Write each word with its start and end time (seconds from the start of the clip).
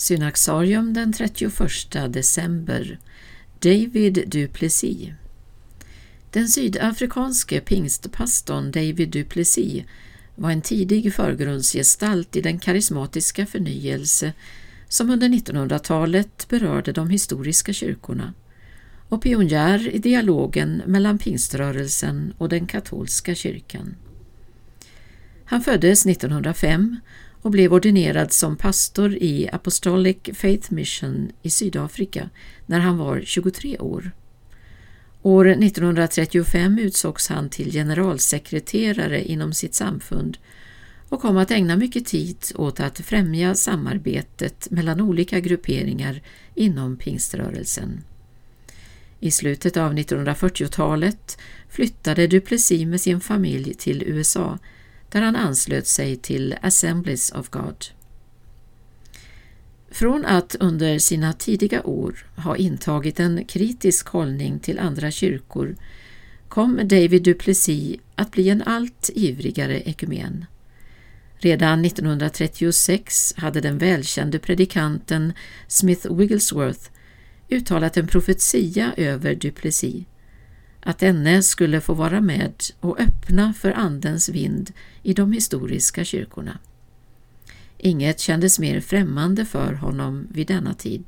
Synaxarium 0.00 0.92
den 0.92 1.12
31 1.12 2.12
december 2.12 2.98
David 3.58 4.24
Duplessis 4.26 5.08
Den 6.30 6.48
sydafrikanske 6.48 7.60
pingstpastorn 7.60 8.70
David 8.70 9.08
Duplessis 9.08 9.84
var 10.34 10.50
en 10.50 10.62
tidig 10.62 11.14
förgrundsgestalt 11.14 12.36
i 12.36 12.40
den 12.40 12.58
karismatiska 12.58 13.46
förnyelse 13.46 14.32
som 14.88 15.10
under 15.10 15.28
1900-talet 15.28 16.48
berörde 16.48 16.92
de 16.92 17.10
historiska 17.10 17.72
kyrkorna 17.72 18.34
och 19.08 19.22
pionjär 19.22 19.88
i 19.88 19.98
dialogen 19.98 20.82
mellan 20.86 21.18
pingströrelsen 21.18 22.34
och 22.38 22.48
den 22.48 22.66
katolska 22.66 23.34
kyrkan. 23.34 23.94
Han 25.44 25.60
föddes 25.60 26.06
1905 26.06 26.96
och 27.42 27.50
blev 27.50 27.72
ordinerad 27.72 28.32
som 28.32 28.56
pastor 28.56 29.14
i 29.14 29.48
Apostolic 29.52 30.16
Faith 30.34 30.72
Mission 30.72 31.32
i 31.42 31.50
Sydafrika 31.50 32.30
när 32.66 32.80
han 32.80 32.98
var 32.98 33.22
23 33.24 33.78
år. 33.78 34.10
År 35.22 35.48
1935 35.48 36.78
utsågs 36.78 37.28
han 37.28 37.48
till 37.48 37.72
generalsekreterare 37.72 39.24
inom 39.24 39.52
sitt 39.52 39.74
samfund 39.74 40.38
och 41.08 41.20
kom 41.20 41.36
att 41.36 41.50
ägna 41.50 41.76
mycket 41.76 42.06
tid 42.06 42.36
åt 42.54 42.80
att 42.80 43.00
främja 43.00 43.54
samarbetet 43.54 44.70
mellan 44.70 45.00
olika 45.00 45.40
grupperingar 45.40 46.22
inom 46.54 46.96
pingströrelsen. 46.96 48.04
I 49.20 49.30
slutet 49.30 49.76
av 49.76 49.94
1940-talet 49.94 51.38
flyttade 51.68 52.26
Duplessis 52.26 52.86
med 52.86 53.00
sin 53.00 53.20
familj 53.20 53.74
till 53.74 54.02
USA 54.02 54.58
där 55.10 55.22
han 55.22 55.36
anslöt 55.36 55.86
sig 55.86 56.16
till 56.16 56.56
Assemblies 56.62 57.32
of 57.32 57.48
God. 57.48 57.86
Från 59.90 60.24
att 60.24 60.54
under 60.60 60.98
sina 60.98 61.32
tidiga 61.32 61.82
år 61.82 62.26
ha 62.36 62.56
intagit 62.56 63.20
en 63.20 63.44
kritisk 63.44 64.08
hållning 64.08 64.58
till 64.58 64.78
andra 64.78 65.10
kyrkor 65.10 65.76
kom 66.48 66.80
David 66.88 67.22
Duplessis 67.22 68.00
att 68.14 68.30
bli 68.30 68.48
en 68.48 68.62
allt 68.62 69.10
ivrigare 69.14 69.80
ekumen. 69.80 70.44
Redan 71.38 71.84
1936 71.84 73.34
hade 73.36 73.60
den 73.60 73.78
välkände 73.78 74.38
predikanten 74.38 75.32
Smith 75.68 76.14
Wigglesworth 76.14 76.90
uttalat 77.48 77.96
en 77.96 78.06
profetia 78.06 78.92
över 78.96 79.34
Duplessis 79.34 80.04
att 80.82 80.98
denne 80.98 81.42
skulle 81.42 81.80
få 81.80 81.94
vara 81.94 82.20
med 82.20 82.54
och 82.80 83.00
öppna 83.00 83.52
för 83.52 83.72
Andens 83.72 84.28
vind 84.28 84.72
i 85.02 85.14
de 85.14 85.32
historiska 85.32 86.04
kyrkorna. 86.04 86.58
Inget 87.78 88.20
kändes 88.20 88.58
mer 88.58 88.80
främmande 88.80 89.44
för 89.44 89.72
honom 89.72 90.26
vid 90.30 90.46
denna 90.46 90.74
tid 90.74 91.04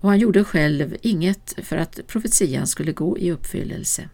och 0.00 0.08
han 0.08 0.18
gjorde 0.18 0.44
själv 0.44 0.96
inget 1.02 1.54
för 1.62 1.76
att 1.76 2.00
profetian 2.06 2.66
skulle 2.66 2.92
gå 2.92 3.18
i 3.18 3.32
uppfyllelse. 3.32 4.08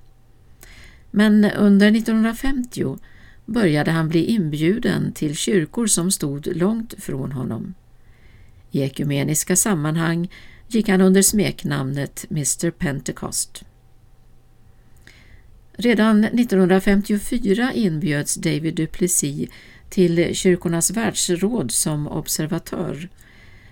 Men 1.10 1.44
under 1.44 1.96
1950 1.96 2.98
började 3.46 3.90
han 3.90 4.08
bli 4.08 4.24
inbjuden 4.24 5.12
till 5.12 5.36
kyrkor 5.36 5.86
som 5.86 6.10
stod 6.10 6.56
långt 6.56 6.94
från 6.98 7.32
honom. 7.32 7.74
I 8.70 8.82
ekumeniska 8.82 9.56
sammanhang 9.56 10.30
gick 10.68 10.88
han 10.88 11.00
under 11.00 11.22
smeknamnet 11.22 12.26
Mr 12.30 12.70
Pentecost. 12.70 13.64
Redan 15.76 16.24
1954 16.24 17.72
inbjöds 17.72 18.34
David 18.34 18.74
Duplessis 18.74 19.50
till 19.88 20.34
Kyrkornas 20.34 20.90
världsråd 20.90 21.70
som 21.70 22.08
observatör, 22.08 23.08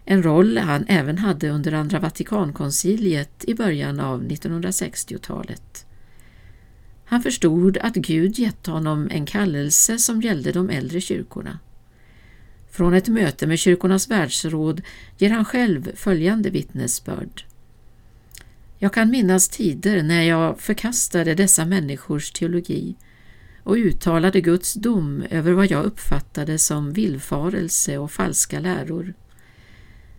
en 0.04 0.22
roll 0.22 0.58
han 0.58 0.84
även 0.88 1.18
hade 1.18 1.48
under 1.48 1.72
Andra 1.72 1.98
Vatikankonciliet 1.98 3.44
i 3.44 3.54
början 3.54 4.00
av 4.00 4.24
1960-talet. 4.24 5.86
Han 7.04 7.22
förstod 7.22 7.78
att 7.78 7.94
Gud 7.94 8.38
gett 8.38 8.66
honom 8.66 9.08
en 9.10 9.26
kallelse 9.26 9.98
som 9.98 10.22
gällde 10.22 10.52
de 10.52 10.70
äldre 10.70 11.00
kyrkorna. 11.00 11.58
Från 12.70 12.94
ett 12.94 13.08
möte 13.08 13.46
med 13.46 13.58
Kyrkornas 13.58 14.10
världsråd 14.10 14.82
ger 15.18 15.30
han 15.30 15.44
själv 15.44 15.96
följande 15.96 16.50
vittnesbörd. 16.50 17.44
Jag 18.82 18.92
kan 18.92 19.10
minnas 19.10 19.48
tider 19.48 20.02
när 20.02 20.22
jag 20.22 20.60
förkastade 20.60 21.34
dessa 21.34 21.64
människors 21.64 22.32
teologi 22.32 22.96
och 23.62 23.74
uttalade 23.74 24.40
Guds 24.40 24.74
dom 24.74 25.24
över 25.30 25.52
vad 25.52 25.70
jag 25.70 25.84
uppfattade 25.84 26.58
som 26.58 26.92
villfarelse 26.92 27.98
och 27.98 28.10
falska 28.10 28.60
läror. 28.60 29.14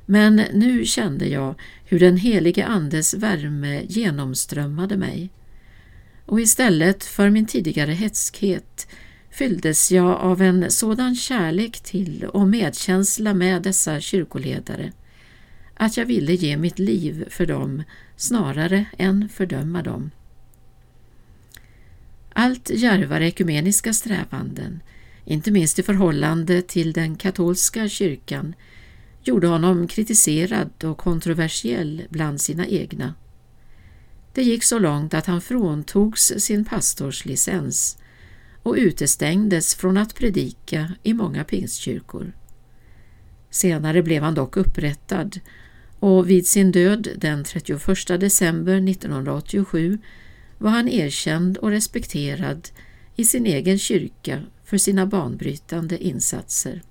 Men 0.05 0.35
nu 0.35 0.85
kände 0.85 1.27
jag 1.27 1.55
hur 1.85 1.99
den 1.99 2.17
helige 2.17 2.65
Andes 2.65 3.13
värme 3.13 3.81
genomströmmade 3.87 4.97
mig 4.97 5.29
och 6.25 6.41
istället 6.41 7.03
för 7.03 7.29
min 7.29 7.45
tidigare 7.45 7.91
hätskhet 7.91 8.87
fylldes 9.31 9.91
jag 9.91 10.11
av 10.11 10.41
en 10.41 10.71
sådan 10.71 11.15
kärlek 11.15 11.79
till 11.79 12.25
och 12.33 12.47
medkänsla 12.47 13.33
med 13.33 13.61
dessa 13.61 13.99
kyrkoledare 13.99 14.91
att 15.83 15.97
jag 15.97 16.05
ville 16.05 16.33
ge 16.33 16.57
mitt 16.57 16.79
liv 16.79 17.25
för 17.29 17.45
dem 17.45 17.83
snarare 18.15 18.85
än 18.97 19.29
fördöma 19.29 19.81
dem. 19.81 20.11
Allt 22.33 22.69
djärvare 22.69 23.27
ekumeniska 23.27 23.93
strävanden, 23.93 24.83
inte 25.25 25.51
minst 25.51 25.79
i 25.79 25.83
förhållande 25.83 26.61
till 26.61 26.93
den 26.93 27.15
katolska 27.15 27.89
kyrkan, 27.89 28.55
gjorde 29.23 29.47
honom 29.47 29.87
kritiserad 29.87 30.83
och 30.83 30.97
kontroversiell 30.97 32.03
bland 32.09 32.41
sina 32.41 32.67
egna. 32.67 33.13
Det 34.33 34.43
gick 34.43 34.63
så 34.63 34.79
långt 34.79 35.13
att 35.13 35.25
han 35.25 35.41
fråntogs 35.41 36.33
sin 36.37 36.65
pastorslicens 36.65 37.97
och 38.63 38.75
utestängdes 38.77 39.75
från 39.75 39.97
att 39.97 40.15
predika 40.15 40.91
i 41.03 41.13
många 41.13 41.43
pingstkyrkor. 41.43 42.33
Senare 43.49 44.03
blev 44.03 44.23
han 44.23 44.33
dock 44.33 44.57
upprättad 44.57 45.39
och 46.03 46.29
vid 46.29 46.47
sin 46.47 46.71
död 46.71 47.07
den 47.17 47.43
31 47.43 48.07
december 48.07 48.89
1987 48.89 49.97
var 50.57 50.69
han 50.69 50.89
erkänd 50.89 51.57
och 51.57 51.69
respekterad 51.69 52.69
i 53.15 53.25
sin 53.25 53.45
egen 53.45 53.79
kyrka 53.79 54.41
för 54.63 54.77
sina 54.77 55.05
banbrytande 55.05 56.03
insatser. 56.03 56.81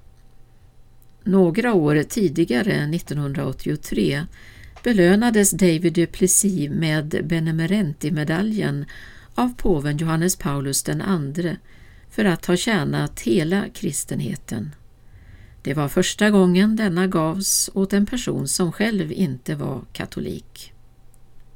Några 1.25 1.75
år 1.75 2.03
tidigare, 2.03 2.73
1983, 2.95 4.27
belönades 4.85 5.51
David 5.51 5.93
Duplessis 5.93 6.71
med 6.71 7.21
Benemerenti-medaljen 7.25 8.85
av 9.35 9.55
påven 9.57 9.97
Johannes 9.97 10.37
Paulus 10.37 10.89
II 10.89 11.57
för 12.11 12.25
att 12.25 12.47
ha 12.47 12.57
tjänat 12.57 13.21
hela 13.21 13.65
kristenheten. 13.69 14.71
Det 15.63 15.75
var 15.75 15.89
första 15.89 16.31
gången 16.31 16.77
denna 16.77 17.07
gavs 17.07 17.71
åt 17.75 17.93
en 17.93 18.07
person 18.07 18.49
som 18.49 18.73
själv 18.73 19.13
inte 19.13 19.55
var 19.55 19.81
katolik. 19.93 20.73